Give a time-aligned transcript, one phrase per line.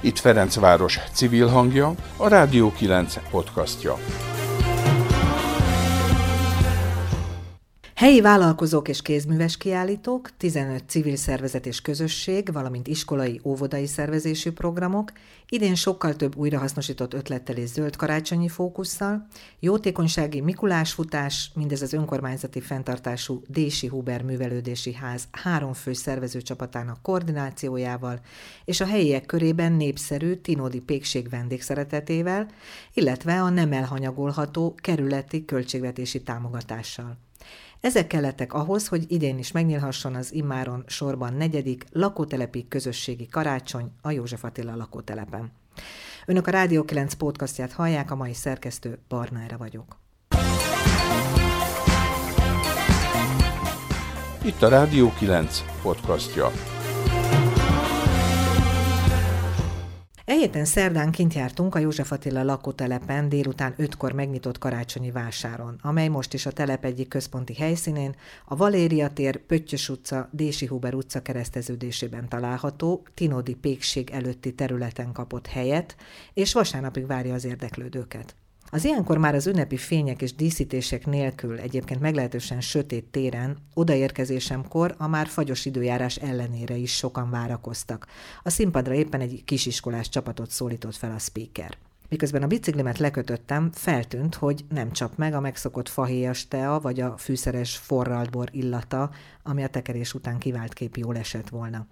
[0.00, 3.96] Itt Ferencváros civil hangja, a Rádió 9 podcastja.
[8.00, 15.12] Helyi vállalkozók és kézműves kiállítók, 15 civil szervezet és közösség, valamint iskolai, óvodai szervezésű programok,
[15.48, 19.26] idén sokkal több újrahasznosított ötlettel és zöld karácsonyi fókusszal,
[19.58, 28.20] jótékonysági Mikulásfutás, mindez az önkormányzati fenntartású Dési Huber Művelődési Ház három fő szervezőcsapatának koordinációjával,
[28.64, 32.48] és a helyiek körében népszerű Tinódi Pékség vendégszeretetével,
[32.94, 37.28] illetve a nem elhanyagolható kerületi költségvetési támogatással.
[37.80, 44.10] Ezek kellettek ahhoz, hogy idén is megnyílhasson az immáron sorban negyedik lakótelepi közösségi karácsony a
[44.10, 45.52] József Attila lakótelepen.
[46.26, 49.96] Önök a Rádió 9 podcastját hallják, a mai szerkesztő Barnára vagyok.
[54.44, 56.50] Itt a Rádió 9 podcastja.
[60.30, 66.08] E héten szerdán kint jártunk a József Attila lakótelepen délután ötkor megnyitott karácsonyi vásáron, amely
[66.08, 68.14] most is a telep egyik központi helyszínén,
[68.44, 75.46] a Valéria tér, Pöttyös utca, Dési Huber utca kereszteződésében található, Tinodi pékség előtti területen kapott
[75.46, 75.96] helyet,
[76.34, 78.34] és vasárnapig várja az érdeklődőket.
[78.72, 85.06] Az ilyenkor már az ünnepi fények és díszítések nélkül egyébként meglehetősen sötét téren odaérkezésemkor a
[85.06, 88.06] már fagyos időjárás ellenére is sokan várakoztak.
[88.42, 91.76] A színpadra éppen egy kisiskolás csapatot szólított fel a speaker.
[92.10, 97.16] Miközben a biciklimet lekötöttem, feltűnt, hogy nem csap meg a megszokott fahéjas tea vagy a
[97.16, 99.10] fűszeres forraltbor illata,
[99.42, 101.86] ami a tekerés után kivált kép jól esett volna.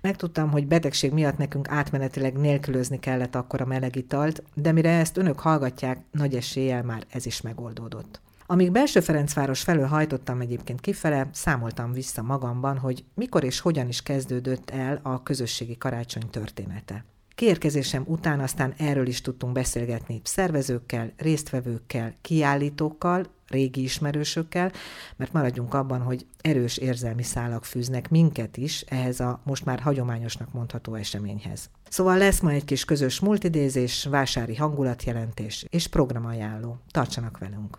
[0.00, 5.16] Megtudtam, hogy betegség miatt nekünk átmenetileg nélkülözni kellett akkor a meleg italt, de mire ezt
[5.16, 8.20] önök hallgatják, nagy eséllyel már ez is megoldódott.
[8.46, 14.02] Amíg belső Ferencváros felől hajtottam egyébként kifele, számoltam vissza magamban, hogy mikor és hogyan is
[14.02, 17.04] kezdődött el a közösségi karácsony története.
[17.42, 24.72] Kiérkezésem után aztán erről is tudtunk beszélgetni szervezőkkel, résztvevőkkel, kiállítókkal, régi ismerősökkel,
[25.16, 30.52] mert maradjunk abban, hogy erős érzelmi szálak fűznek minket is ehhez a most már hagyományosnak
[30.52, 31.70] mondható eseményhez.
[31.88, 36.78] Szóval lesz ma egy kis közös multidézés, vásári hangulatjelentés és programajánló.
[36.90, 37.78] Tartsanak velünk!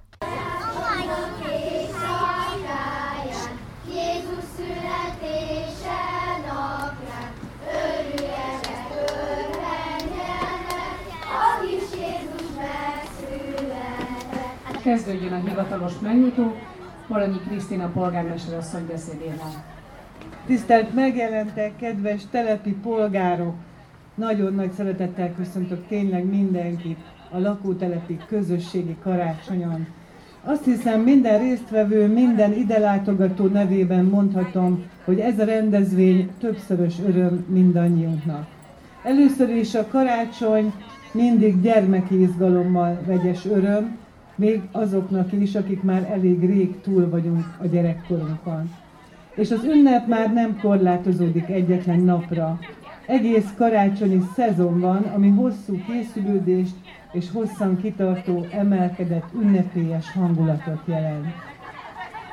[14.83, 16.55] Kezdődjön a hivatalos megnyitó,
[17.07, 19.65] Balanyi Krisztina polgármester asszony beszédével.
[20.45, 23.53] Tisztelt megjelentek, kedves telepi polgárok!
[24.15, 26.97] Nagyon nagy szeretettel köszöntök tényleg mindenkit
[27.31, 29.87] a lakótelepi közösségi karácsonyon.
[30.43, 37.45] Azt hiszem minden résztvevő, minden ide látogató nevében mondhatom, hogy ez a rendezvény többszörös öröm
[37.49, 38.47] mindannyiunknak.
[39.03, 40.73] Először is a karácsony
[41.11, 43.97] mindig gyermeki izgalommal vegyes öröm,
[44.35, 48.71] még azoknak is, akik már elég rég túl vagyunk a gyerekkorunkon.
[49.35, 52.59] És az ünnep már nem korlátozódik egyetlen napra.
[53.05, 56.75] Egész karácsonyi szezon van, ami hosszú készülődést
[57.11, 61.25] és hosszan kitartó, emelkedett, ünnepélyes hangulatot jelent.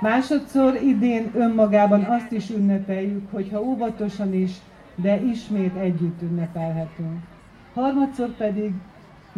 [0.01, 4.51] Másodszor idén önmagában azt is ünnepeljük, hogyha óvatosan is,
[4.95, 7.19] de ismét együtt ünnepelhetünk.
[7.75, 8.73] Harmadszor pedig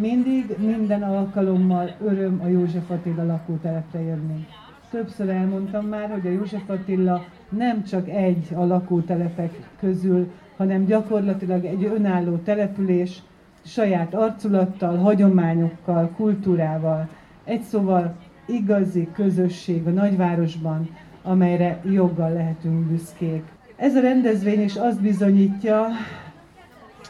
[0.02, 4.46] mindig, minden alkalommal öröm a József Attila lakótelepre jönni.
[4.90, 11.64] Többször elmondtam már, hogy a József Attila nem csak egy a lakótelepek közül, hanem gyakorlatilag
[11.64, 13.22] egy önálló település,
[13.64, 17.08] saját arculattal, hagyományokkal, kultúrával.
[17.44, 18.14] Egy szóval
[18.46, 20.88] igazi közösség a nagyvárosban,
[21.22, 23.42] amelyre joggal lehetünk büszkék.
[23.76, 25.86] Ez a rendezvény is azt bizonyítja,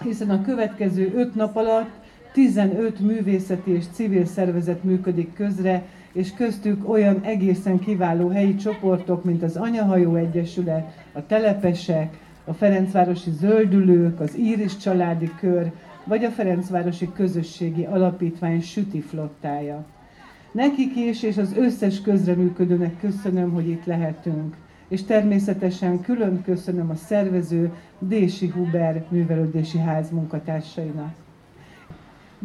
[0.03, 2.02] hiszen a következő öt nap alatt
[2.33, 5.83] 15 művészeti és civil szervezet működik közre,
[6.13, 13.31] és köztük olyan egészen kiváló helyi csoportok, mint az Anyahajó Egyesület, a Telepesek, a Ferencvárosi
[13.31, 15.73] Zöldülők, az Íris Családi Kör,
[16.05, 19.85] vagy a Ferencvárosi Közösségi Alapítvány Süti Flottája.
[20.53, 24.57] Nekik is, és az összes közreműködőnek köszönöm, hogy itt lehetünk.
[24.89, 31.22] És természetesen külön köszönöm a szervező Dési Huber művelődési ház munkatársainak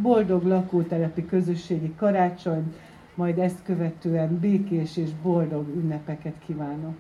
[0.02, 2.76] boldog lakótelepi közösségi karácsony,
[3.16, 6.96] majd ezt követően békés és boldog ünnepeket kívánok.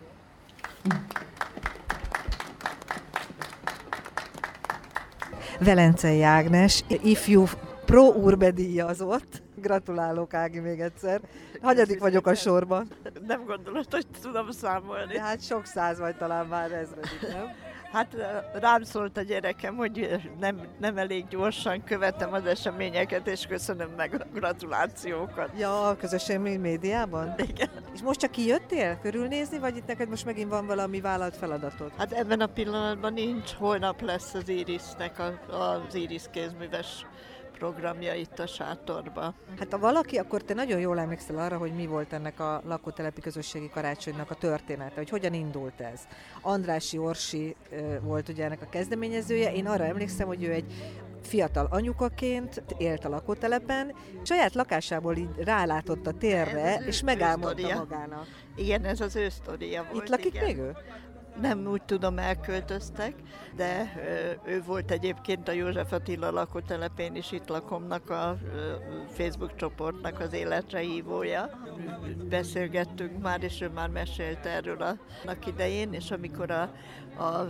[5.60, 7.44] Velencei Ágnes, ifjú
[7.86, 9.42] pro urbe díjazott.
[9.56, 11.22] Gratulálok, Ági, még egyszer.
[11.62, 12.88] Hanyadik vagyok a sorban?
[13.28, 15.14] Nem gondolod, hogy tudom számolni.
[15.14, 17.67] De hát sok száz vagy talán már ezredik, nem?
[17.92, 18.16] Hát
[18.54, 24.13] rám szólt a gyerekem, hogy nem, nem elég gyorsan követem az eseményeket, és köszönöm meg
[24.13, 25.50] a gratulációkat.
[25.57, 27.34] Ja, a közösségi médiában?
[27.38, 27.69] Igen.
[27.94, 31.92] És most csak kijöttél körülnézni, vagy itt neked most megint van valami vállalt feladatod?
[31.98, 37.06] Hát ebben a pillanatban nincs, holnap lesz az Irisnek a, az Iris kézműves
[37.57, 39.33] programja itt a sátorba.
[39.59, 43.21] Hát ha valaki, akkor te nagyon jól emlékszel arra, hogy mi volt ennek a lakótelepi
[43.21, 46.01] közösségi karácsonynak a története, hogy hogyan indult ez.
[46.42, 47.56] Andrási Orsi
[48.01, 50.74] volt ugye ennek a kezdeményezője, én arra emlékszem, hogy ő egy
[51.21, 53.94] fiatal anyukaként élt a lakótelepen,
[54.24, 58.27] saját lakásából így rálátott a térre, és megálmodta magának.
[58.56, 60.03] Igen, ez az ő sztoria volt.
[60.03, 60.45] Itt lakik igen.
[60.45, 60.75] még ő?
[61.42, 63.13] Nem úgy tudom elköltöztek,
[63.56, 63.94] de
[64.45, 68.38] ő volt egyébként a József Attila lakótelepén is itt lakomnak a
[69.10, 71.50] Facebook csoportnak az életre hívója.
[72.30, 76.62] Beszélgettünk már, és ő már mesélt erről annak idején, és amikor a,
[77.24, 77.48] a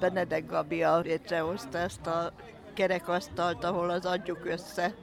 [0.00, 2.32] Benedek Gabia létrehozta ezt a
[2.80, 4.94] kerekasztalt, ahol az adjuk össze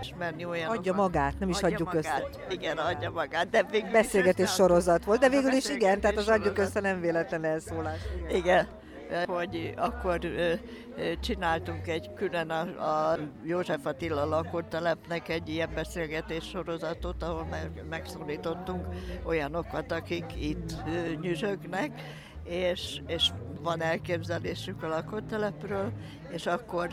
[0.00, 0.70] ismerni olyan.
[0.70, 2.28] Adja magát, nem is adja adjuk magát.
[2.28, 2.46] össze.
[2.48, 6.56] Igen, adja magát, de végül Beszélgetés sorozat volt, de végül is igen, tehát az adjuk
[6.56, 6.66] sorozat.
[6.66, 7.98] össze nem véletlen elszólás.
[8.28, 8.36] Igen.
[8.36, 8.68] igen
[9.26, 10.18] hogy akkor
[11.20, 12.60] csináltunk egy külön a,
[13.10, 18.86] a József Attila lakótelepnek egy ilyen beszélgetés sorozatot, ahol meg, megszólítottunk
[19.24, 20.74] olyanokat, akik itt
[21.20, 21.90] nyüzsögnek,
[22.44, 23.30] és, és
[23.62, 25.92] van elképzelésük a lakótelepről,
[26.30, 26.88] és akkor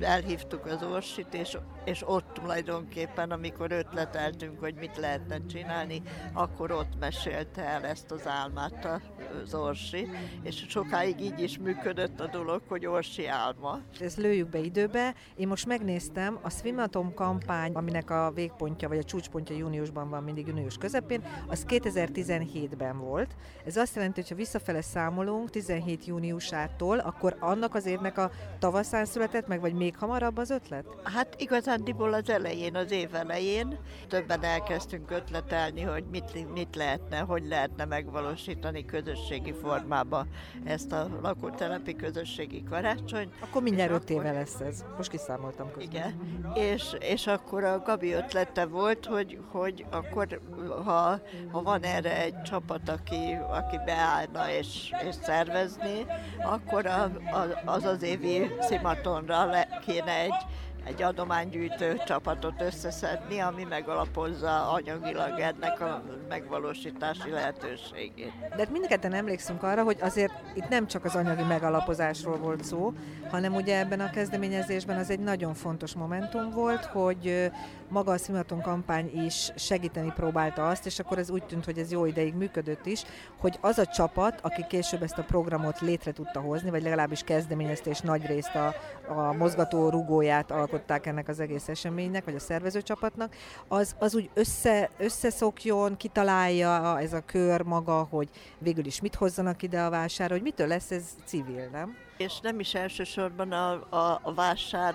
[0.00, 6.02] elhívtuk az Orsit, és, és ott tulajdonképpen, amikor ötleteltünk, hogy mit lehetne csinálni,
[6.32, 9.02] akkor ott mesélte el ezt az álmát
[9.42, 10.08] az Orsi,
[10.42, 13.80] és sokáig így is működött a dolog, hogy Orsi álma.
[14.00, 15.14] Ezt lőjük be időbe.
[15.36, 20.46] Én most megnéztem a Swimatom kampány, aminek a végpontja, vagy a csúcspontja júniusban van mindig
[20.46, 23.36] június közepén, az 2017-ben volt.
[23.66, 29.04] Ez azt jelenti, hogy ha visszafele számolunk 17 júniusától, akkor annak az évnek a tavaszán
[29.04, 30.84] született meg, vagy még hamarabb az ötlet?
[31.02, 31.34] Hát
[31.74, 33.78] igazándiból az elején, az év elején
[34.08, 40.26] többen elkezdtünk ötletelni, hogy mit, mit lehetne, hogy lehetne megvalósítani közösségi formába
[40.64, 43.34] ezt a lakótelepi közösségi karácsonyt.
[43.40, 44.84] Akkor mindjárt öt éve lesz ez.
[44.96, 45.82] Most kiszámoltam közben.
[45.82, 46.14] Igen,
[46.54, 50.40] és, és akkor a Gabi ötlete volt, hogy, hogy akkor
[50.84, 56.06] ha, ha van erre egy csapat, aki, aki beállna és, és szervezni,
[56.42, 60.46] akkor a, a, az az évi szimatonra le, kéne egy,
[60.84, 68.32] egy adománygyűjtő csapatot összeszedni, ami megalapozza anyagilag ennek a megvalósítási lehetőségét.
[68.40, 72.92] De hát mindketten emlékszünk arra, hogy azért itt nem csak az anyagi megalapozásról volt szó,
[73.30, 77.50] hanem ugye ebben a kezdeményezésben az egy nagyon fontos momentum volt, hogy
[77.88, 81.90] maga a Szimaton kampány is segíteni próbálta azt, és akkor ez úgy tűnt, hogy ez
[81.90, 83.02] jó ideig működött is,
[83.38, 87.90] hogy az a csapat, aki később ezt a programot létre tudta hozni, vagy legalábbis kezdeményezte,
[87.90, 88.74] és nagy részt a,
[89.08, 93.34] a mozgató rugóját alkották ennek az egész eseménynek, vagy a szervezőcsapatnak,
[93.68, 98.28] az, az úgy össze, összeszokjon, kitalálja ez a kör maga, hogy
[98.58, 101.96] végül is mit hozzanak ide a vásár, hogy mitől lesz ez civil, nem?
[102.16, 104.94] És nem is elsősorban a, a, a vásár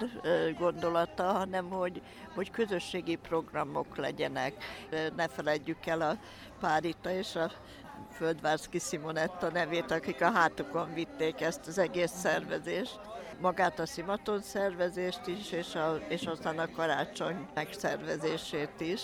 [0.58, 2.02] gondolata, hanem hogy,
[2.36, 4.54] hogy közösségi programok legyenek.
[5.16, 6.18] Ne feledjük el a
[6.60, 7.52] Párita és a
[8.12, 13.00] Földvárszki Simonetta nevét, akik a hátukon vitték ezt az egész szervezést.
[13.42, 19.02] Magát a szimaton szervezést is, és, a, és aztán a karácsony megszervezését is.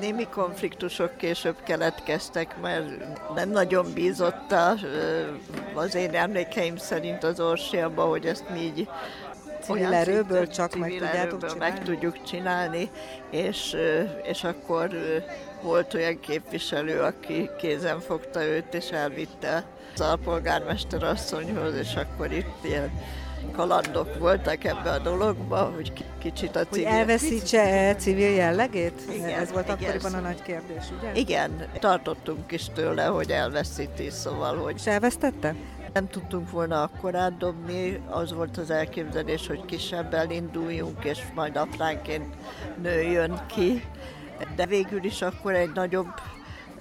[0.00, 2.86] Némi konfliktusok később keletkeztek, mert
[3.34, 4.74] nem nagyon bízott a,
[5.74, 8.88] az én emlékeim szerint az Orsi abba, hogy ezt mi így
[9.60, 11.58] Civil erőből csak meg tudjátok csinálni?
[11.58, 12.90] meg tudjuk csinálni,
[13.30, 13.76] és,
[14.22, 14.90] és akkor
[15.62, 19.64] volt olyan képviselő, aki kézen fogta őt, és elvitte
[19.94, 22.90] az alpolgármester asszonyhoz, és akkor itt ilyen
[23.52, 26.88] kalandok voltak ebbe a dologba, hogy ki- kicsit a Hogy civil...
[26.88, 29.00] elveszítse civil jellegét?
[29.14, 29.78] Igen, ez volt igen.
[29.78, 31.12] akkoriban a nagy kérdés, ugye?
[31.14, 35.54] Igen, tartottunk is tőle, hogy elveszíti, szóval, hogy És elvesztette?
[35.92, 42.34] nem tudtunk volna akkor átdobni, az volt az elképzelés, hogy kisebbel induljunk, és majd apránként
[42.82, 43.84] nőjön ki,
[44.56, 46.08] de végül is akkor egy nagyobb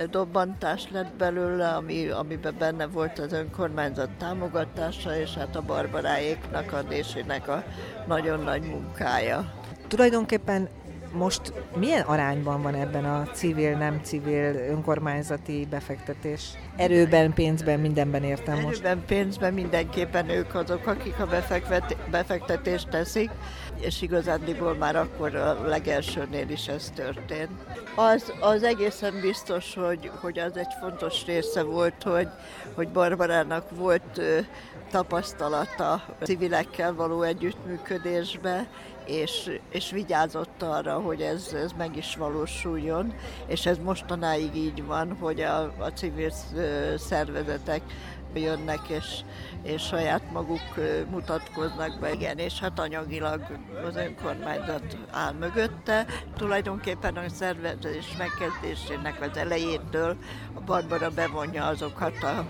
[0.10, 6.82] dobbantás lett belőle, ami, amiben benne volt az önkormányzat támogatása, és hát a barbaráéknak a
[6.82, 7.64] Désének a
[8.08, 9.54] nagyon nagy munkája.
[9.88, 10.70] Tulajdonképpen
[11.14, 16.50] most milyen arányban van ebben a civil, nem civil, önkormányzati befektetés?
[16.76, 18.84] Erőben, pénzben, mindenben értem most.
[18.84, 21.28] Erőben, pénzben mindenképpen ők azok, akik a
[22.10, 23.30] befektetést teszik,
[23.80, 27.52] és igazándiból már akkor a legelsőnél is ez történt.
[27.96, 32.28] Az, az egészen biztos, hogy, hogy az egy fontos része volt, hogy,
[32.76, 34.22] hogy Barbarának volt
[34.92, 38.68] tapasztalata civilekkel való együttműködésbe,
[39.10, 43.14] és, és vigyázott arra, hogy ez, ez meg is valósuljon,
[43.48, 46.32] és ez mostanáig így van, hogy a, a civil
[46.98, 47.82] szervezetek
[48.34, 49.06] jönnek, és,
[49.62, 50.76] és saját maguk
[51.10, 52.14] mutatkoznak be.
[52.14, 53.42] Igen, és hát anyagilag
[53.88, 56.06] az önkormányzat áll mögötte.
[56.38, 60.18] Tulajdonképpen a szervezés megkezdésének az elejétől
[60.54, 62.46] a Barbara bevonja azokat a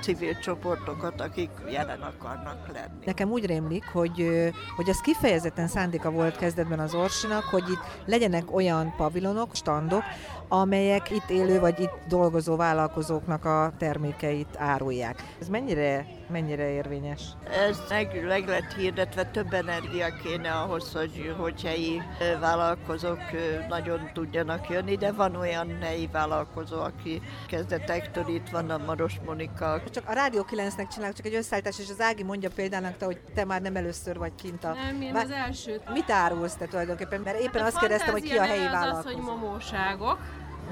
[0.00, 3.04] civil csoportokat, akik jelen akarnak lenni.
[3.04, 8.54] Nekem úgy rémlik, hogy, hogy az kifejezetten szándéka volt kezdetben az Orsinak, hogy itt legyenek
[8.54, 10.02] olyan pavilonok, standok,
[10.48, 15.01] amelyek itt élő vagy itt dolgozó vállalkozóknak a termékeit árulják.
[15.40, 17.22] Ez mennyire, mennyire érvényes?
[17.68, 22.02] Ez meg, meg lett hirdetve, több energia kéne ahhoz, hogy, hogy helyi
[22.40, 23.20] vállalkozók
[23.68, 29.82] nagyon tudjanak jönni, de van olyan helyi vállalkozó, aki kezdetektől itt van a Maros Monika.
[29.90, 33.20] Csak a Rádió 9-nek csinálok csak egy összeállítás, és az Ági mondja példának, te, hogy
[33.34, 34.72] te már nem először vagy kint a...
[34.72, 35.20] Nem, én Vá...
[35.22, 35.92] az elsőt.
[35.92, 37.20] Mit árulsz te tulajdonképpen?
[37.20, 39.08] Mert éppen hát azt kérdeztem, hogy ki a helyi vállalkozó.
[39.08, 40.18] az, hogy momóságok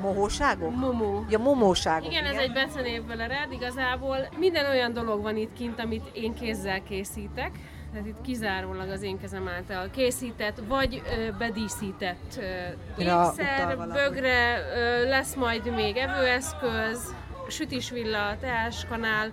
[0.00, 0.76] Mohóságok?
[0.76, 1.25] Momó.
[1.28, 2.11] Ja, momóságok.
[2.11, 3.52] Igen, igen, ez egy becenév rád.
[3.52, 7.50] Igazából minden olyan dolog van itt kint, amit én kézzel készítek.
[7.92, 15.09] Tehát itt kizárólag az én kezem által készített, vagy ö, bedíszített ö, ékszer, bögre, ö,
[15.09, 17.14] lesz majd még evőeszköz,
[17.49, 19.30] sütisvilla, teáskanál,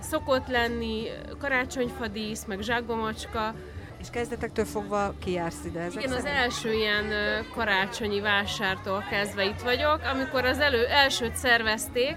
[0.00, 1.02] szokott lenni
[1.38, 3.54] karácsonyfadísz, meg zsákbamacska,
[4.06, 6.26] és kezdetektől fogva kijársz ide ezek Igen, szerint?
[6.26, 7.04] az első ilyen
[7.54, 12.16] karácsonyi vásártól kezdve itt vagyok, amikor az elő, elsőt szervezték,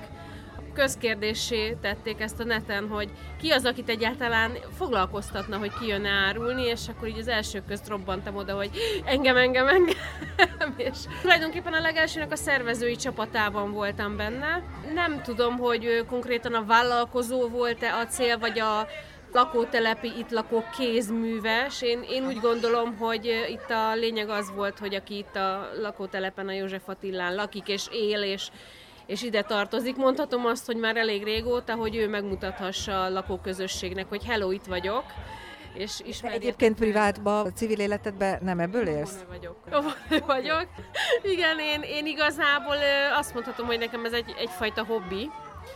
[0.74, 6.63] közkérdésé tették ezt a neten, hogy ki az, akit egyáltalán foglalkoztatna, hogy ki jön árulni,
[6.63, 8.69] és akkor így az első közt robbantam oda, hogy
[9.05, 9.96] engem, engem, engem.
[10.89, 14.63] és tulajdonképpen a legelsőnek a szervezői csapatában voltam benne.
[14.93, 18.88] Nem tudom, hogy konkrétan a vállalkozó volt-e a cél, vagy a
[19.33, 21.81] lakótelepi itt lakó kézműves.
[21.81, 26.48] Én, én úgy gondolom, hogy itt a lényeg az volt, hogy aki itt a lakótelepen
[26.48, 28.50] a József Attillán lakik és él, és,
[29.05, 29.95] és ide tartozik.
[29.95, 35.03] Mondhatom azt, hogy már elég régóta, hogy ő megmutathassa a lakóközösségnek, hogy hello, itt vagyok.
[35.74, 39.25] És Egyébként privátban, a civil életedben nem ebből élsz?
[39.27, 39.57] vagyok.
[40.25, 40.67] vagyok.
[41.21, 42.75] Igen, én, én igazából
[43.17, 45.29] azt mondhatom, hogy nekem ez egy, egyfajta hobbi.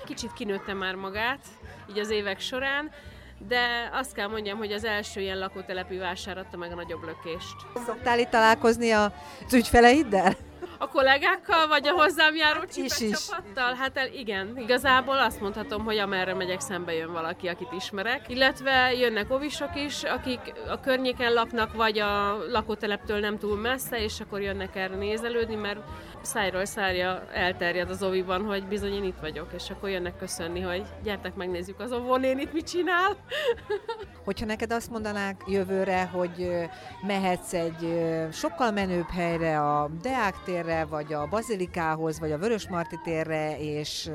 [0.05, 1.45] Kicsit kinőtte már magát,
[1.89, 2.91] így az évek során,
[3.48, 7.56] de azt kell mondjam, hogy az első ilyen lakótelepi vásár adta meg a nagyobb lökést.
[7.86, 10.36] Szoktál itt találkozni az ügyfeleiddel?
[10.84, 13.25] A kollégákkal, vagy a hozzám járó is, is.
[13.25, 13.74] csapattal?
[13.74, 18.30] Hát el, igen, igazából azt mondhatom, hogy amerre megyek, szembe jön valaki, akit ismerek.
[18.30, 24.20] Illetve jönnek ovisok is, akik a környéken laknak, vagy a lakóteleptől nem túl messze, és
[24.20, 25.80] akkor jönnek erre nézelődni, mert
[26.22, 30.84] szájról szárja elterjed az oviban, hogy bizony én itt vagyok, és akkor jönnek köszönni, hogy
[31.04, 33.16] gyertek megnézzük az itt mit csinál.
[34.25, 36.50] Hogyha neked azt mondanák jövőre, hogy
[37.08, 43.60] mehetsz egy sokkal menőbb helyre, a Deák térre, vagy a Bazilikához, vagy a Vörösmarty térre,
[43.60, 44.10] és,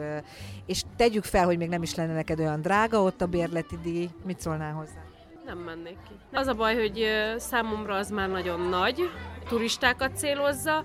[0.66, 4.08] és tegyük fel, hogy még nem is lenne neked olyan drága ott a bérleti díj,
[4.24, 5.04] mit szólnál hozzá?
[5.44, 6.14] Nem mennék ki.
[6.32, 9.10] Az a baj, hogy számomra az már nagyon nagy,
[9.48, 10.82] turistákat célozza,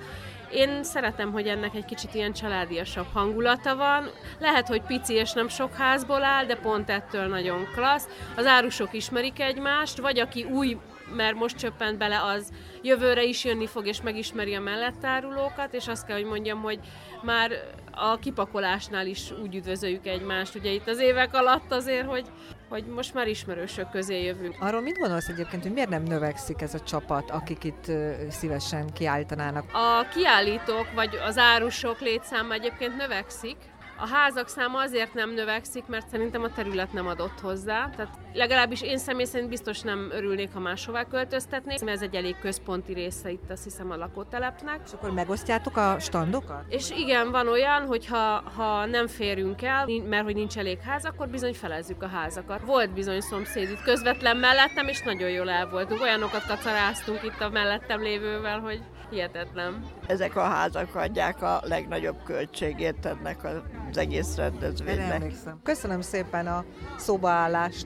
[0.53, 4.09] én szeretem, hogy ennek egy kicsit ilyen családiasabb hangulata van.
[4.39, 8.07] Lehet, hogy pici és nem sok házból áll, de pont ettől nagyon klassz.
[8.35, 10.77] Az árusok ismerik egymást, vagy aki új
[11.15, 12.51] mert most csöppent bele, az
[12.81, 16.79] jövőre is jönni fog, és megismeri a mellettárulókat, és azt kell, hogy mondjam, hogy
[17.21, 17.51] már
[17.91, 22.25] a kipakolásnál is úgy üdvözöljük egymást, ugye itt az évek alatt azért, hogy,
[22.69, 24.55] hogy most már ismerősök közé jövünk.
[24.59, 27.91] Arról mit gondolsz egyébként, hogy miért nem növekszik ez a csapat, akik itt
[28.29, 29.65] szívesen kiállítanának?
[29.73, 33.57] A kiállítók vagy az árusok létszáma egyébként növekszik,
[33.97, 37.89] a házak száma azért nem növekszik, mert szerintem a terület nem adott hozzá.
[37.95, 42.39] Tehát legalábbis én személy szerint biztos nem örülnék, ha máshová költöztetnék, mert ez egy elég
[42.39, 44.79] központi része itt azt hiszem a lakótelepnek.
[44.85, 46.63] És akkor megosztjátok a standokat?
[46.69, 51.05] És igen, van olyan, hogy ha, ha nem férünk el, mert hogy nincs elég ház,
[51.05, 52.61] akkor bizony felezzük a házakat.
[52.65, 56.01] Volt bizony szomszéd itt közvetlen mellettem, és nagyon jól el voltunk.
[56.01, 58.81] Olyanokat kacaráztunk itt a mellettem lévővel, hogy
[59.13, 59.85] hihetetlen.
[60.07, 65.31] Ezek a házak adják a legnagyobb költségét ennek az egész rendezvénynek.
[65.63, 66.63] Köszönöm szépen a
[66.97, 67.85] szóbaállást.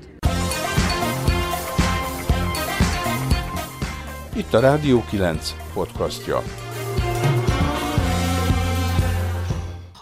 [4.36, 6.67] Itt a Rádió 9 podcastja.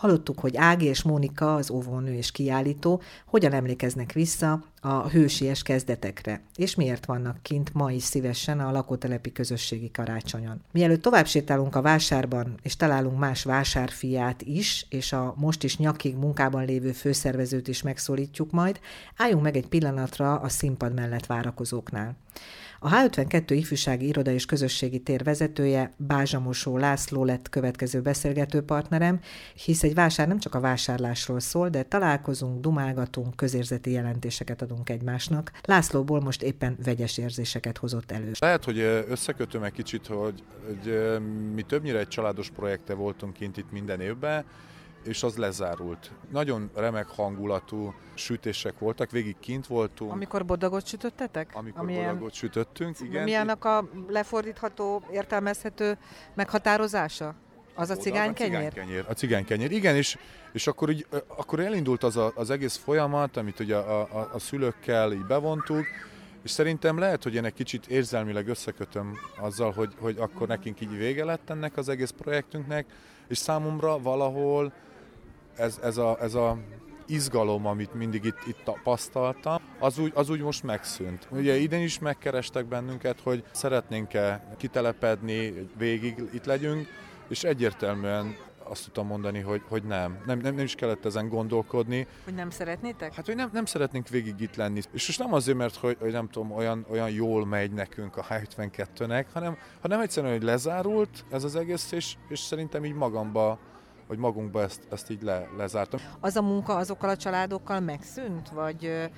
[0.06, 6.42] Hallottuk, hogy Ági és Mónika, az óvónő és kiállító, hogyan emlékeznek vissza a hősies kezdetekre,
[6.56, 10.62] és miért vannak kint ma is szívesen a lakótelepi közösségi karácsonyon.
[10.72, 16.16] Mielőtt tovább sétálunk a vásárban, és találunk más vásárfiát is, és a most is nyakig
[16.16, 18.80] munkában lévő főszervezőt is megszólítjuk majd,
[19.18, 22.16] álljunk meg egy pillanatra a színpad mellett várakozóknál.
[22.86, 29.20] A H52 ifjúsági iroda és közösségi tér vezetője Bázsamosó László lett következő beszélgető partnerem,
[29.54, 35.52] hisz egy vásár nem csak a vásárlásról szól, de találkozunk, dumálgatunk, közérzeti jelentéseket adunk egymásnak.
[35.64, 38.32] Lászlóból most éppen vegyes érzéseket hozott elő.
[38.40, 41.20] Lehet, hogy összekötöm egy kicsit, hogy, hogy
[41.54, 44.46] mi többnyire egy családos projekte voltunk kint itt minden évben,
[45.08, 46.12] és az lezárult.
[46.32, 50.12] Nagyon remek hangulatú sütések voltak, végig kint voltunk.
[50.12, 51.50] Amikor bodagot sütöttetek?
[51.54, 52.08] Amikor Amilyen...
[52.14, 53.24] bodagot sütöttünk, igen.
[53.24, 55.98] Mi annak a lefordítható, értelmezhető
[56.34, 57.36] meghatározása?
[57.76, 58.56] Az a cigánykenyér?
[58.56, 59.72] A cigánykenyér, a cigánykenyér.
[59.72, 60.18] igen, és,
[60.52, 64.40] és akkor, így, akkor elindult az a, az egész folyamat, amit ugye a, a, a
[64.40, 65.86] szülőkkel így bevontuk,
[66.44, 70.98] és szerintem lehet, hogy én egy kicsit érzelmileg összekötöm azzal, hogy, hogy akkor nekünk így
[70.98, 72.86] vége lett ennek az egész projektünknek,
[73.28, 74.74] és számomra valahol
[75.56, 76.58] ez, ez, a, ez a
[77.08, 81.28] izgalom, amit mindig itt, itt tapasztaltam, az úgy, az úgy most megszűnt.
[81.32, 86.88] Ugye idén is megkerestek bennünket, hogy szeretnénk-e kitelepedni, végig itt legyünk,
[87.28, 88.36] és egyértelműen
[88.68, 90.22] azt tudtam mondani, hogy, hogy nem.
[90.26, 90.56] Nem, nem.
[90.56, 92.08] nem is kellett ezen gondolkodni.
[92.24, 93.14] Hogy nem szeretnétek?
[93.14, 94.82] Hát, hogy nem, nem szeretnénk végig itt lenni.
[94.92, 98.26] És most nem azért, mert hogy, hogy nem tudom, olyan, olyan jól megy nekünk a
[98.30, 103.60] H52-nek, hanem, hanem egyszerűen, hogy lezárult ez az egész, és, és szerintem így magamba
[104.08, 106.00] hogy magunkba ezt, ezt így le, lezártam.
[106.20, 109.10] Az a munka azokkal a családokkal megszűnt, vagy,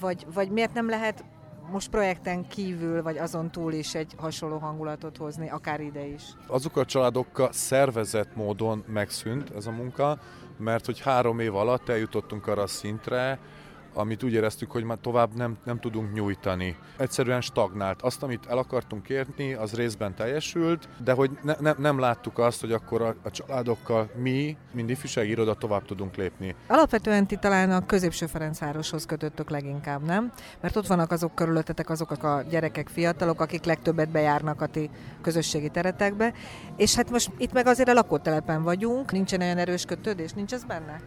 [0.00, 1.24] vagy, vagy miért nem lehet
[1.70, 6.22] most projekten kívül, vagy azon túl is egy hasonló hangulatot hozni, akár ide is?
[6.46, 10.18] Azokkal a családokkal szervezett módon megszűnt ez a munka,
[10.58, 13.38] mert hogy három év alatt eljutottunk arra a szintre,
[13.98, 16.76] amit úgy éreztük, hogy már tovább nem, nem tudunk nyújtani.
[16.96, 18.02] Egyszerűen stagnált.
[18.02, 22.60] Azt, amit el akartunk érni, az részben teljesült, de hogy ne, ne, nem láttuk azt,
[22.60, 26.54] hogy akkor a, a családokkal mi, mint ifjúsági iroda tovább tudunk lépni.
[26.66, 30.32] Alapvetően ti talán a középső Ferencvároshoz kötöttök leginkább, nem?
[30.60, 34.90] Mert ott vannak azok körülöttetek azok a gyerekek, fiatalok, akik legtöbbet bejárnak a ti
[35.22, 36.32] közösségi teretekbe,
[36.76, 40.64] és hát most itt meg azért a lakótelepen vagyunk, nincsen olyan erős kötődés, nincs ez
[40.64, 41.00] benne?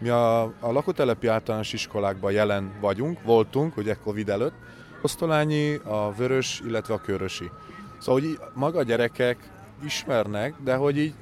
[0.00, 4.54] Mi a, a lakótelepi általános iskolákban jelen vagyunk, voltunk, ugye Covid előtt,
[5.02, 7.50] Osztolányi, a Vörös, illetve a Körösi.
[7.98, 9.50] Szóval, hogy maga a gyerekek
[9.84, 11.14] ismernek, de hogy így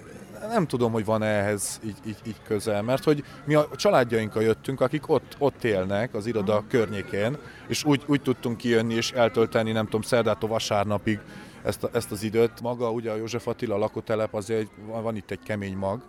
[0.49, 4.81] nem tudom, hogy van ehhez így, így, így közel, mert hogy mi a családjainkkal jöttünk,
[4.81, 7.37] akik ott, ott élnek az iroda környékén,
[7.67, 11.21] és úgy, úgy tudtunk kijönni és eltölteni, nem tudom, szerdától vasárnapig
[11.62, 12.61] ezt, a, ezt az időt.
[12.61, 16.01] Maga ugye a József Attila lakótelep, azért van itt egy kemény mag,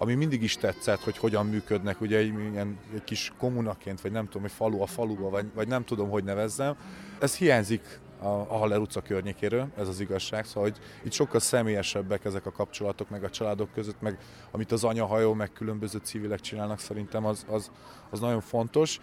[0.00, 4.24] ami mindig is tetszett, hogy hogyan működnek, ugye egy, ilyen, egy kis kommunaként, vagy nem
[4.24, 6.76] tudom, hogy falu a faluba, vagy, vagy nem tudom, hogy nevezzem.
[7.20, 12.24] Ez hiányzik a, a Haller utca környékéről, ez az igazság, szóval hogy itt sokkal személyesebbek
[12.24, 14.18] ezek a kapcsolatok, meg a családok között, meg
[14.50, 17.70] amit az anyahajó, meg különböző civilek csinálnak, szerintem az, az,
[18.10, 19.00] az nagyon fontos.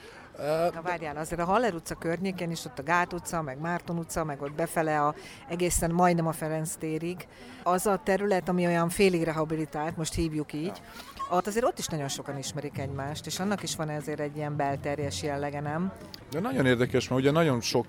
[0.74, 4.24] Na várjál, azért a Haller utca környékén is, ott a Gát utca, meg Márton utca,
[4.24, 5.16] meg ott befele a,
[5.50, 7.28] egészen majdnem a Ferenc térig,
[7.64, 10.82] az a terület, ami olyan félig rehabilitált, most hívjuk így,
[11.30, 14.56] ott azért ott is nagyon sokan ismerik egymást, és annak is van ezért egy ilyen
[14.56, 15.92] belterjes jellege, nem?
[16.32, 17.86] De nagyon érdekes, mert ugye nagyon sok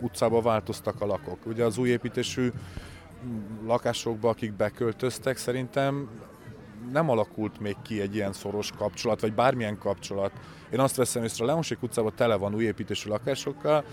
[0.00, 1.46] utcába változtak a lakok.
[1.46, 2.52] Ugye az új építésű
[3.66, 6.08] lakásokba, akik beköltöztek, szerintem
[6.92, 10.32] nem alakult még ki egy ilyen szoros kapcsolat, vagy bármilyen kapcsolat.
[10.70, 13.84] Én azt veszem észre, a Leonsék utcában tele van új építésű lakásokkal,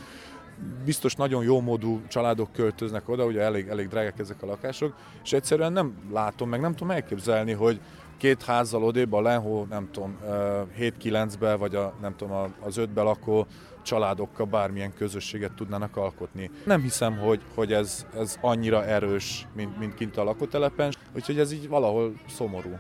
[0.86, 5.34] biztos nagyon jó módú családok költöznek oda, ugye elég, elég drágák ezek a lakások, és
[5.34, 7.80] egyszerűen nem látom, meg nem tudom elképzelni, hogy
[8.18, 10.18] két házzal odébb a Lenhó, nem tudom,
[10.80, 13.48] 7-9-be, vagy a, nem tudom, az 5-be lakó
[13.82, 16.52] családokkal bármilyen közösséget tudnának alkotni.
[16.66, 21.52] Nem hiszem, hogy, hogy ez, ez annyira erős, mint, mint kint a lakótelepen, úgyhogy ez
[21.52, 22.78] így valahol szomorú.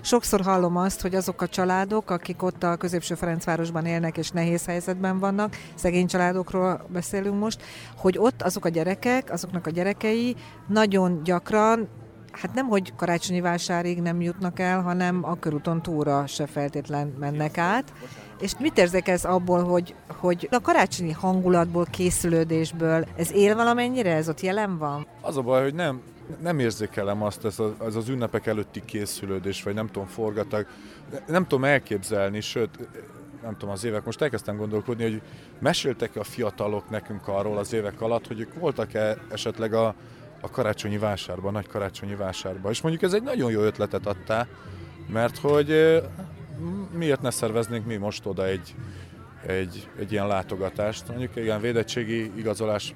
[0.00, 4.66] Sokszor hallom azt, hogy azok a családok, akik ott a középső Ferencvárosban élnek és nehéz
[4.66, 7.62] helyzetben vannak, szegény családokról beszélünk most,
[7.96, 10.36] hogy ott azok a gyerekek, azoknak a gyerekei
[10.68, 11.88] nagyon gyakran
[12.40, 17.58] hát nem, hogy karácsonyi vásárig nem jutnak el, hanem a körúton túra se feltétlen mennek
[17.58, 17.92] át.
[18.40, 24.40] És mit érzek abból, hogy, hogy a karácsonyi hangulatból, készülődésből ez él valamennyire, ez ott
[24.40, 25.06] jelen van?
[25.20, 26.00] Az a baj, hogy nem,
[26.40, 30.66] nem érzékelem azt, ez, a, ez az ünnepek előtti készülődés, vagy nem tudom, forgatag.
[31.26, 32.88] Nem tudom elképzelni, sőt,
[33.42, 35.22] nem tudom, az évek, most elkezdtem gondolkodni, hogy
[35.58, 39.94] meséltek-e a fiatalok nekünk arról az évek alatt, hogy ők voltak-e esetleg a,
[40.40, 42.70] a karácsonyi vásárba, a nagy karácsonyi vásárba.
[42.70, 44.48] És mondjuk ez egy nagyon jó ötletet adtál,
[45.12, 46.00] mert hogy
[46.92, 48.74] miért ne szerveznénk mi most oda egy,
[49.46, 51.08] egy, egy ilyen látogatást.
[51.08, 52.94] Mondjuk ilyen védettségi igazolás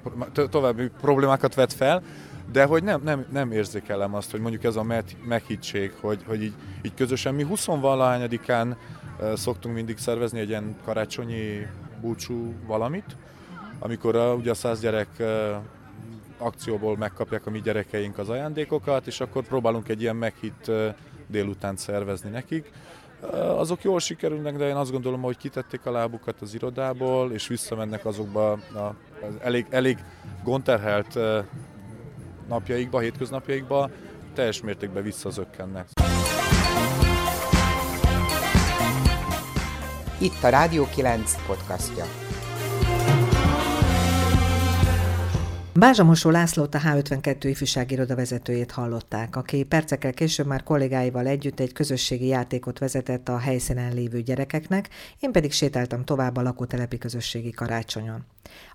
[0.49, 2.03] további problémákat vet fel,
[2.51, 4.85] de hogy nem, nem, nem érzékelem azt, hogy mondjuk ez a
[5.23, 8.77] meghittség, hogy, hogy így, így közösen mi 20 valahányadikán
[9.35, 11.67] szoktunk mindig szervezni egy ilyen karácsonyi
[12.01, 13.15] búcsú valamit,
[13.79, 15.07] amikor a, ugye a száz gyerek
[16.41, 20.71] akcióból megkapják a mi gyerekeink az ajándékokat, és akkor próbálunk egy ilyen meghitt
[21.27, 22.71] délután szervezni nekik.
[23.57, 28.05] Azok jól sikerülnek, de én azt gondolom, hogy kitették a lábukat az irodából, és visszamennek
[28.05, 28.95] azokba a
[29.41, 29.97] elég, elég
[30.43, 31.19] gondterhelt
[32.47, 33.89] napjaikba, hétköznapjaikba,
[34.33, 35.87] teljes mértékben visszazökkennek.
[40.19, 42.30] Itt a Rádió 9 podcastja.
[45.81, 51.73] Bázsamosó Lászlót a H52 ifjúsági iroda vezetőjét hallották, aki percekkel később már kollégáival együtt egy
[51.73, 54.89] közösségi játékot vezetett a helyszínen lévő gyerekeknek,
[55.19, 58.23] én pedig sétáltam tovább a lakótelepi közösségi karácsonyon.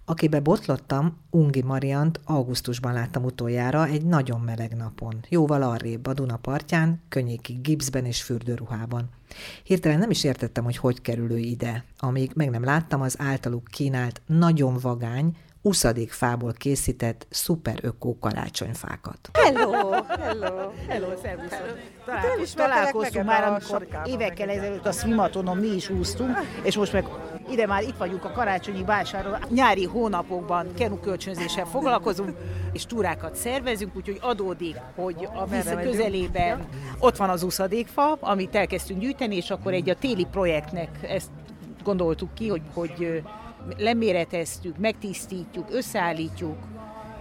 [0.05, 6.37] Akibe botlottam, Ungi Mariant augusztusban láttam utoljára egy nagyon meleg napon, jóval arrébb a Duna
[6.37, 9.09] partján, könnyéki gipszben és fürdőruhában.
[9.64, 13.64] Hirtelen nem is értettem, hogy hogy kerül ő ide, amíg meg nem láttam az általuk
[13.64, 15.37] kínált nagyon vagány,
[15.67, 19.19] uszadik fából készített szuper ökó karácsonyfákat.
[19.33, 19.73] Hello,
[20.19, 21.79] hello, hello, szervuszok.
[22.05, 27.05] Találkoz, találkoztunk már, amikor évekkel ezelőtt a Svimatonon mi is úsztunk, és most meg
[27.51, 29.39] ide már itt vagyunk a karácsonyi vásáron.
[29.51, 30.67] Nyári hónapokban
[31.03, 32.37] kölcsönzéssel foglalkozunk,
[32.73, 39.01] és túrákat szervezünk, úgyhogy adódik, hogy a víz közelében ott van az uszadékfa, amit elkezdtünk
[39.01, 41.31] gyűjteni, és akkor egy a téli projektnek ezt
[41.83, 43.23] gondoltuk ki, hogy, hogy
[43.77, 46.57] leméreteztük, megtisztítjuk, összeállítjuk,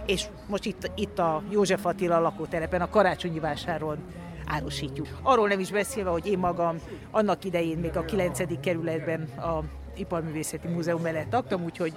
[0.06, 3.98] és most itt, itt a József Attila lakótelepen, a Karácsonyi vásáron
[4.46, 5.08] árusítjuk.
[5.22, 6.76] Arról nem is beszélve, hogy én magam
[7.10, 8.60] annak idején még a 9.
[8.60, 9.62] kerületben a
[9.96, 11.92] Iparművészeti Múzeum mellett laktam, úgyhogy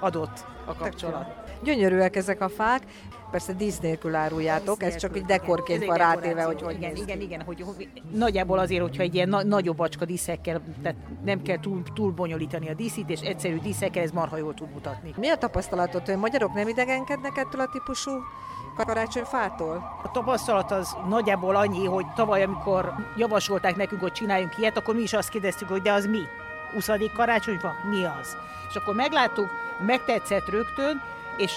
[0.00, 1.41] adott a kapcsolat.
[1.62, 2.82] Gyönyörűek ezek a fák,
[3.30, 7.20] persze dísz nélkül áruljátok, dísz ez csak egy dekorként van rátéve, hogy hogy Igen, igen,
[7.20, 11.60] igen, hogy, hogy nagyjából azért, hogyha egy ilyen na- nagyobb acska díszekkel, tehát nem kell
[11.60, 15.14] túl, túl bonyolítani a díszítés, egyszerű díszekkel ez marha jól tud mutatni.
[15.16, 18.10] Mi a tapasztalatot, hogy magyarok nem idegenkednek ettől a típusú
[18.76, 20.00] karácsonyfától?
[20.02, 25.02] A tapasztalat az nagyjából annyi, hogy tavaly, amikor javasolták nekünk, hogy csináljunk ilyet, akkor mi
[25.02, 26.20] is azt kérdeztük, hogy de az mi?
[26.74, 26.90] 20.
[27.14, 27.72] karácsonyfa?
[27.90, 28.36] Mi az?
[28.68, 29.48] És akkor megláttuk,
[29.86, 31.02] megtetszett rögtön,
[31.36, 31.52] és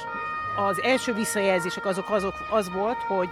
[0.55, 3.29] az első visszajelzések azok, azok az volt, hogy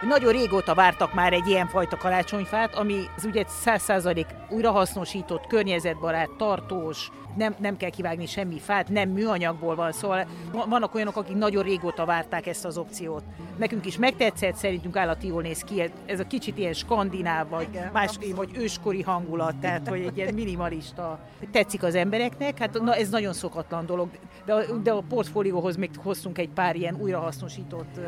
[0.00, 7.10] nagyon régóta vártak már egy ilyen fajta karácsonyfát, ami az ugye 100% újrahasznosított, környezetbarát, tartós,
[7.36, 10.26] nem, nem kell kivágni semmi fát, nem műanyagból van, szóval
[10.68, 13.22] vannak olyanok, akik nagyon régóta várták ezt az opciót.
[13.56, 18.18] Nekünk is megtetszett, szerintünk állati jól néz ki, ez a kicsit ilyen skandináv, vagy más,
[18.34, 21.18] vagy őskori hangulat, tehát hogy egy ilyen minimalista.
[21.52, 24.08] Tetszik az embereknek, hát na, ez nagyon szokatlan dolog,
[24.44, 28.00] de, de a portfólióhoz még hoztunk egy pár ilyen újrahasznosított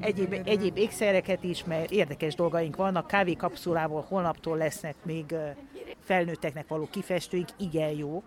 [0.00, 3.06] egyéb, egyéb ékszereket is, mert érdekes dolgaink vannak.
[3.06, 5.34] Kávékapszulából holnaptól lesznek még
[6.00, 8.24] felnőtteknek való kifestőink, igen jók.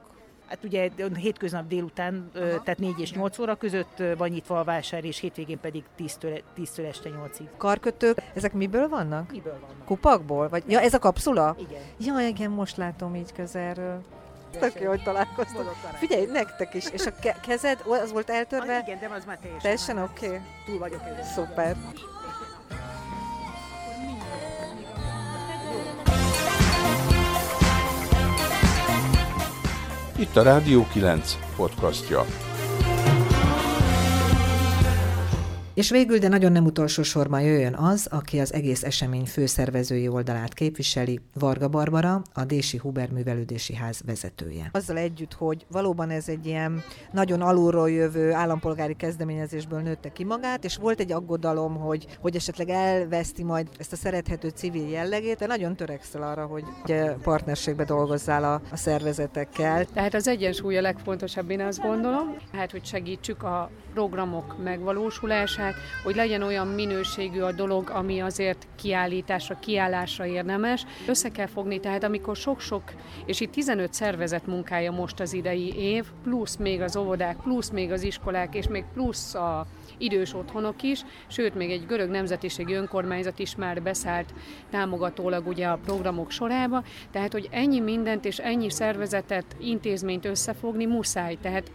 [0.48, 2.46] Hát ugye hétköznap délután, Aha.
[2.46, 6.80] tehát 4 és 8 óra között van nyitva a vásár, és hétvégén pedig 10-től, 10
[6.80, 7.48] este 8-ig.
[7.58, 9.32] Karkötők, ezek miből vannak?
[9.32, 9.86] Miből vannak?
[9.86, 10.50] Kupakból?
[10.50, 11.56] Vagy, ja, ez a kapszula?
[11.60, 11.82] Igen.
[12.00, 14.02] Ja, igen, most látom így közelről.
[14.60, 15.70] Tök jó, hogy találkoztunk.
[15.94, 16.90] Figyelj, nektek is.
[16.90, 18.76] És a ke- kezed, az volt eltörve?
[18.76, 19.62] Ah, igen, de az már teljesen.
[19.62, 20.26] Teljesen oké?
[20.26, 20.40] Okay.
[20.66, 21.24] Túl vagyok ezen.
[21.24, 21.76] Szuper.
[30.18, 32.26] Itt a Rádió 9 podcastja.
[35.74, 40.54] És végül, de nagyon nem utolsó sorban jöjjön az, aki az egész esemény főszervezői oldalát
[40.54, 44.70] képviseli, Varga Barbara, a Dési Huber Művelődési Ház vezetője.
[44.72, 50.64] Azzal együtt, hogy valóban ez egy ilyen nagyon alulról jövő állampolgári kezdeményezésből nőtte ki magát,
[50.64, 55.46] és volt egy aggodalom, hogy, hogy esetleg elveszti majd ezt a szerethető civil jellegét, de
[55.46, 56.64] nagyon törekszel arra, hogy
[57.24, 59.86] partnerségbe dolgozzál a, a szervezetekkel.
[59.86, 65.74] Tehát az egyensúly a legfontosabb, én azt gondolom, hát hogy segítsük a programok megvalósulását,
[66.04, 70.86] hogy legyen olyan minőségű a dolog, ami azért kiállításra, kiállásra érdemes.
[71.08, 72.84] Össze kell fogni, tehát amikor sok-sok,
[73.26, 77.92] és itt 15 szervezet munkája most az idei év, plusz még az óvodák, plusz még
[77.92, 79.66] az iskolák, és még plusz a
[79.98, 84.34] idős otthonok is, sőt, még egy görög nemzetiségi önkormányzat is már beszállt
[84.70, 91.38] támogatólag ugye a programok sorába, tehát hogy ennyi mindent és ennyi szervezetet, intézményt összefogni muszáj,
[91.42, 91.72] tehát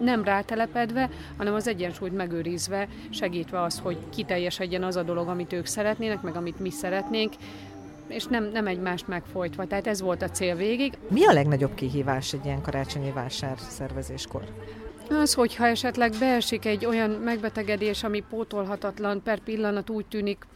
[0.00, 5.66] nem rátelepedve, hanem az egyensúlyt megőrizve, segítve azt, hogy kiteljesedjen az a dolog, amit ők
[5.66, 7.32] szeretnének, meg amit mi szeretnénk,
[8.06, 9.66] és nem, nem egymást megfojtva.
[9.66, 10.98] Tehát ez volt a cél végig.
[11.08, 14.42] Mi a legnagyobb kihívás egy ilyen karácsonyi vásár szervezéskor?
[15.10, 20.46] Az, hogyha esetleg beesik egy olyan megbetegedés, ami pótolhatatlan, per pillanat úgy tűnik,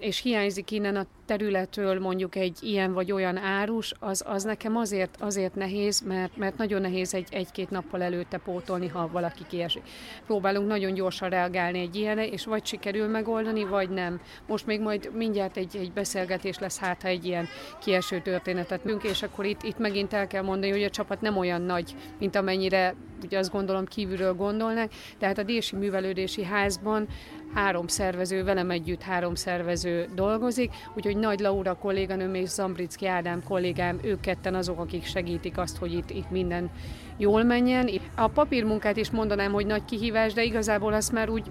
[0.00, 5.16] és hiányzik innen a területről mondjuk egy ilyen vagy olyan árus, az, az nekem azért,
[5.20, 9.82] azért nehéz, mert, mert nagyon nehéz egy, egy-két nappal előtte pótolni, ha valaki kiesik.
[10.26, 14.20] Próbálunk nagyon gyorsan reagálni egy ilyenre, és vagy sikerül megoldani, vagy nem.
[14.46, 17.48] Most még majd mindjárt egy, egy beszélgetés lesz, hát ha egy ilyen
[17.80, 21.36] kieső történetet műnk, és akkor itt, itt megint el kell mondani, hogy a csapat nem
[21.36, 27.08] olyan nagy, mint amennyire ugye azt gondolom kívülről gondolnak, tehát a Dési Művelődési Házban
[27.54, 33.98] három szervező, velem együtt három szervező dolgozik, úgyhogy Nagy Laura kolléganőm és Zambricki Ádám kollégám,
[34.02, 36.70] ők ketten azok, akik segítik azt, hogy itt, itt minden
[37.16, 37.90] jól menjen.
[38.14, 41.50] A papírmunkát is mondanám, hogy nagy kihívás, de igazából azt már úgy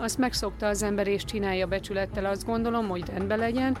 [0.00, 3.76] azt megszokta az ember és csinálja becsülettel, azt gondolom, hogy rendben legyen.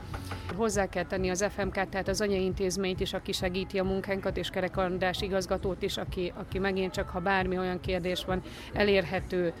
[0.56, 4.78] Hozzá kell tenni az FMK, tehát az anyaintézményt is, aki segíti a munkánkat, és Kerek
[5.20, 9.52] igazgatót is, aki, aki megint csak, ha bármi olyan kérdés van, elérhető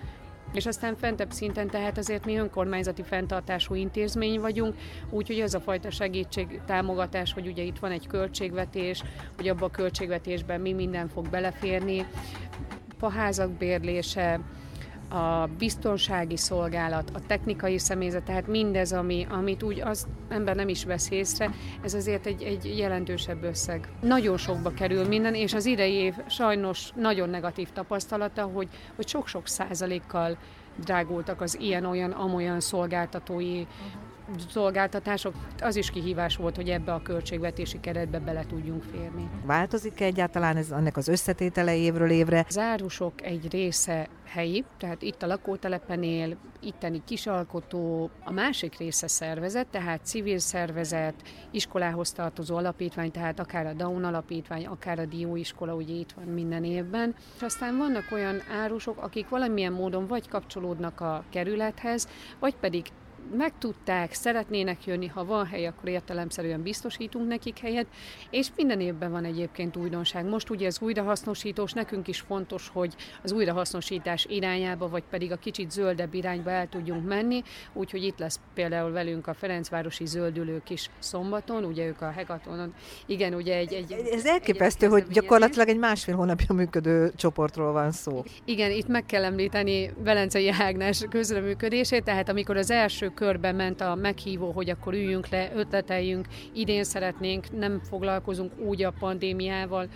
[0.52, 4.74] és aztán fentebb szinten, tehát azért mi önkormányzati fenntartású intézmény vagyunk,
[5.10, 9.02] úgyhogy ez a fajta segítség, támogatás, hogy ugye itt van egy költségvetés,
[9.36, 12.06] hogy abban a költségvetésben mi minden fog beleférni,
[13.02, 14.40] a házak bérlése,
[15.12, 20.84] a biztonsági szolgálat, a technikai személyzet, tehát mindez, ami, amit úgy az ember nem is
[20.84, 21.50] vesz észre,
[21.82, 23.88] ez azért egy, egy jelentősebb összeg.
[24.00, 29.48] Nagyon sokba kerül minden, és az idei év sajnos nagyon negatív tapasztalata, hogy, hogy sok-sok
[29.48, 30.36] százalékkal
[30.76, 33.64] drágultak az ilyen-olyan, amolyan szolgáltatói
[34.48, 35.34] szolgáltatások.
[35.60, 39.28] Az is kihívás volt, hogy ebbe a költségvetési keretbe bele tudjunk férni.
[39.44, 42.44] Változik -e egyáltalán ez ennek az összetétele évről évre?
[42.48, 49.08] Az árusok egy része helyi, tehát itt a lakótelepen él, itteni kisalkotó, a másik része
[49.08, 51.14] szervezet, tehát civil szervezet,
[51.50, 56.64] iskolához tartozó alapítvány, tehát akár a Down alapítvány, akár a Dióiskola, ugye itt van minden
[56.64, 57.14] évben.
[57.36, 62.86] És aztán vannak olyan árusok, akik valamilyen módon vagy kapcsolódnak a kerülethez, vagy pedig
[63.36, 67.86] megtudták, szeretnének jönni, ha van hely, akkor értelemszerűen biztosítunk nekik helyet,
[68.30, 70.24] és minden évben van egyébként újdonság.
[70.24, 75.70] Most ugye ez újrahasznosítós, nekünk is fontos, hogy az újrahasznosítás irányába, vagy pedig a kicsit
[75.70, 81.64] zöldebb irányba el tudjunk menni, úgyhogy itt lesz például velünk a Ferencvárosi Zöldülők is szombaton,
[81.64, 82.74] ugye ők a Hegatonon,
[83.06, 83.72] igen, ugye egy...
[83.72, 88.22] egy ez elképesztő, egy hogy gyakorlatilag egy másfél hónapja működő csoportról van szó.
[88.44, 93.94] Igen, itt meg kell említeni Velencei Ágnes közreműködését, tehát amikor az első körbe ment a
[93.94, 99.88] meghívó, hogy akkor üljünk le, ötleteljünk, idén szeretnénk, nem foglalkozunk úgy a pandémiával,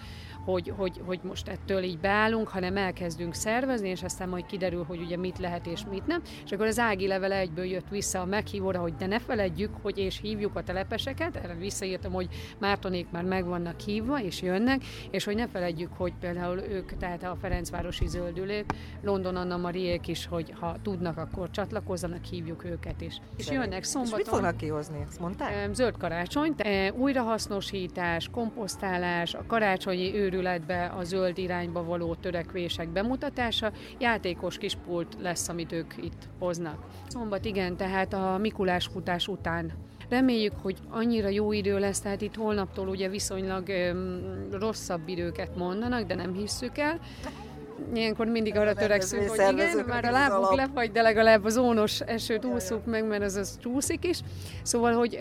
[0.46, 5.00] hogy, hogy, hogy most ettől így beállunk, hanem elkezdünk szervezni, és aztán majd kiderül, hogy
[5.00, 6.22] ugye mit lehet és mit nem.
[6.44, 9.98] És akkor az Ági levele egyből jött vissza a meghívóra, hogy de ne feledjük, hogy
[9.98, 12.28] és hívjuk a telepeseket, erre visszaírtam, hogy
[12.58, 17.22] Mártonék már meg vannak hívva, és jönnek, és hogy ne feledjük, hogy például ők, tehát
[17.22, 23.18] a Ferencvárosi Zöldülők, London Anna Mariék is, hogy ha tudnak, akkor csatlakozzanak, hívjuk őket is.
[23.36, 24.18] És jönnek szombaton.
[24.18, 25.74] És mit fognak kihozni, ezt mondták?
[25.74, 26.54] Zöld karácsony,
[26.96, 35.16] újrahasznosítás, komposztálás, a karácsonyi őrű őrületbe a zöld irányba való törekvések bemutatása, játékos kis pult
[35.20, 36.86] lesz, amit ők itt hoznak.
[37.08, 39.72] Szombat igen, tehát a Mikulás futás után
[40.08, 46.06] Reméljük, hogy annyira jó idő lesz, tehát itt holnaptól ugye viszonylag öm, rosszabb időket mondanak,
[46.06, 47.00] de nem hisszük el.
[47.94, 52.44] Ilyenkor mindig arra törekszünk, hogy igen, már a lábuk lefagy, de legalább az ónos esőt
[52.44, 54.20] úszuk meg, mert az az csúszik is.
[54.62, 55.18] Szóval, hogy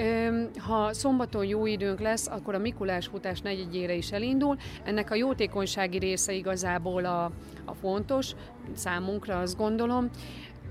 [0.58, 4.58] ha szombaton jó időnk lesz, akkor a Mikulás futás negyedjére is elindul.
[4.84, 7.24] Ennek a jótékonysági része igazából a,
[7.65, 8.32] a fontos
[8.74, 10.10] számunkra, azt gondolom.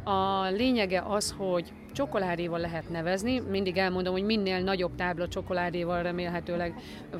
[0.04, 3.40] A lényege az, hogy csokoládéval lehet nevezni.
[3.50, 6.74] Mindig elmondom, hogy minél nagyobb tábla csokoládéval remélhetőleg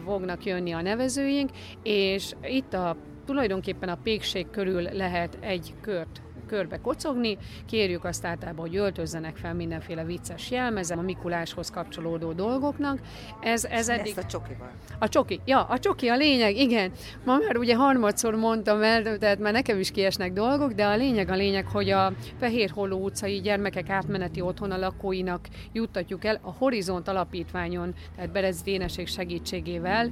[0.04, 1.50] fognak jönni a nevezőink,
[1.82, 8.66] és itt a tulajdonképpen a pékség körül lehet egy kört körbe kocogni, kérjük azt általában,
[8.66, 12.98] hogy öltözzenek fel mindenféle vicces jelmezem a Mikuláshoz kapcsolódó dolgoknak.
[13.40, 14.18] Ez, ez eddig...
[14.18, 14.70] a csokival?
[14.98, 16.92] A csoki, ja, a csoki a lényeg, igen.
[17.24, 21.30] Ma már ugye harmadszor mondtam el, tehát már nekem is kiesnek dolgok, de a lényeg
[21.30, 27.94] a lényeg, hogy a Fehérholló utcai gyermekek átmeneti otthona lakóinak juttatjuk el a Horizont Alapítványon,
[28.16, 30.10] tehát Berez Déneség segítségével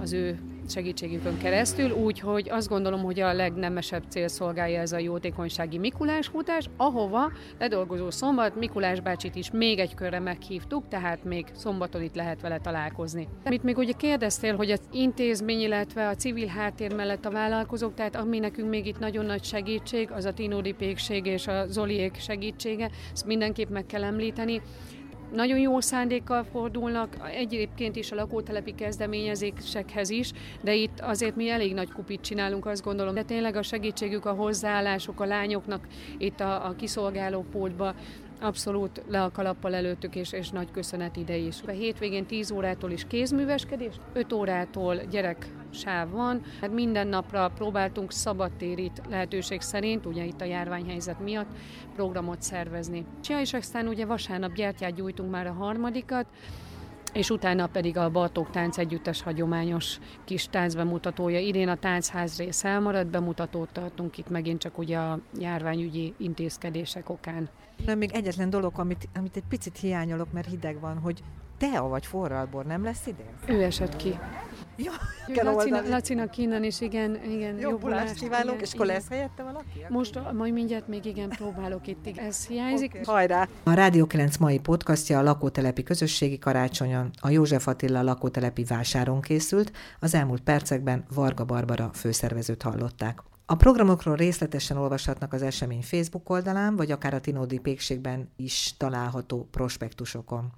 [0.00, 0.38] az ő
[0.70, 6.64] segítségükön keresztül, úgyhogy azt gondolom, hogy a legnemesebb cél szolgálja ez a jótékonysági Mikulás futás,
[6.76, 12.40] ahova ledolgozó szombat Mikulás bácsit is még egy körre meghívtuk, tehát még szombaton itt lehet
[12.40, 13.28] vele találkozni.
[13.44, 18.16] Amit még ugye kérdeztél, hogy az intézmény, illetve a civil háttér mellett a vállalkozók, tehát
[18.16, 22.90] ami nekünk még itt nagyon nagy segítség, az a Tinódi Pékség és a Zoliék segítsége,
[23.12, 24.62] ezt mindenképp meg kell említeni
[25.32, 31.74] nagyon jó szándékkal fordulnak, egyébként is a lakótelepi kezdeményezésekhez is, de itt azért mi elég
[31.74, 33.14] nagy kupit csinálunk, azt gondolom.
[33.14, 35.86] De tényleg a segítségük, a hozzáállások a lányoknak
[36.18, 37.94] itt a, a kiszolgáló pultba
[38.40, 41.56] abszolút le a kalappal előttük, és, és nagy köszönet ide is.
[41.66, 46.42] A hétvégén 10 órától is kézműveskedés, 5 órától gyerek sáv van.
[46.60, 51.48] Hát minden napra próbáltunk szabadtérit lehetőség szerint, ugye itt a járványhelyzet miatt,
[51.94, 53.04] programot szervezni.
[53.28, 56.26] Ja, és aztán ugye vasárnap gyertyát gyújtunk már a harmadikat,
[57.12, 61.38] és utána pedig a Bartók Tánc Együttes hagyományos kis táncbemutatója.
[61.38, 67.48] Idén a táncház rész elmaradt, bemutatót tartunk itt megint csak ugye a járványügyi intézkedések okán.
[67.86, 71.22] Nem, még egyetlen dolog, amit, amit egy picit hiányolok, mert hideg van, hogy
[71.58, 73.56] tea vagy forralbor nem lesz idén?
[73.56, 74.18] Ő esett ki.
[74.84, 74.92] Ja,
[75.34, 77.58] kell Lacinak, Lacinak innen is, igen, igen.
[77.58, 79.84] Jobbulást kívánok, igen, és akkor lesz helyette valaki?
[79.88, 82.24] Most majd mindjárt még igen próbálok itt, igen.
[82.24, 82.90] ez hiányzik.
[82.90, 83.02] Okay.
[83.04, 83.48] Hajrá!
[83.62, 89.72] A Rádió 9 mai podcastja a lakótelepi közösségi karácsonyon, a József Attila lakótelepi vásáron készült,
[90.00, 93.22] az elmúlt percekben Varga Barbara főszervezőt hallották.
[93.50, 99.48] A programokról részletesen olvashatnak az esemény Facebook oldalán, vagy akár a Tinódi Pékségben is található
[99.50, 100.52] prospektusokon.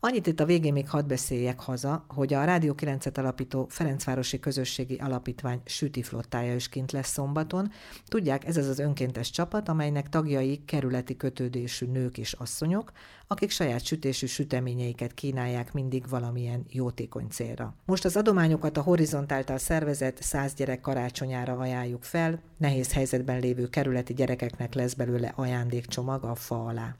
[0.00, 4.94] Annyit itt a végén még hadd beszéljek haza, hogy a Rádió 9-et alapító Ferencvárosi Közösségi
[4.94, 7.70] Alapítvány süti flottája is kint lesz szombaton.
[8.06, 12.92] Tudják, ez az az önkéntes csapat, amelynek tagjai kerületi kötődésű nők és asszonyok,
[13.26, 17.74] akik saját sütésű süteményeiket kínálják mindig valamilyen jótékony célra.
[17.84, 23.68] Most az adományokat a Horizont által szervezett 100 gyerek karácsonyára ajánljuk fel, nehéz helyzetben lévő
[23.68, 26.96] kerületi gyerekeknek lesz belőle ajándékcsomag a fa alá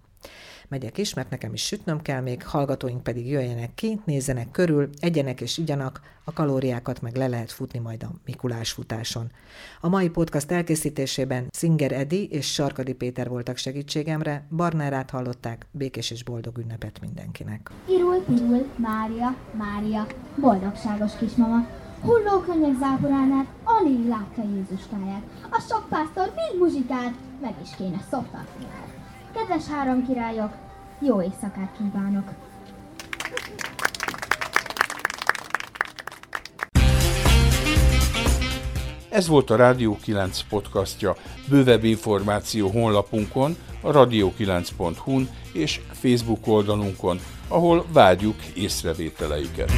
[0.68, 5.40] megyek is, mert nekem is sütnöm kell még, hallgatóink pedig jöjjenek ki, nézzenek körül, egyenek
[5.40, 9.30] és igyanak, a kalóriákat meg le lehet futni majd a Mikulás futáson.
[9.80, 16.24] A mai podcast elkészítésében Singer Edi és Sarkadi Péter voltak segítségemre, Barnárát hallották, békés és
[16.24, 17.70] boldog ünnepet mindenkinek.
[17.88, 20.06] Irul, pirul, Mária, Mária,
[20.40, 21.66] boldogságos kismama,
[22.00, 25.22] hulló könnyek záporánál alig látta Jézuskáját.
[25.50, 28.66] A sok pásztor mind muzsikál, meg is kéne szoktatni
[29.36, 30.52] Kedves három királyok,
[31.00, 32.28] jó éjszakát kívánok!
[39.08, 41.14] Ez volt a Rádió 9 podcastja.
[41.48, 47.18] Bővebb információ honlapunkon, a radio9.hu-n és Facebook oldalunkon,
[47.48, 49.72] ahol várjuk észrevételeiket.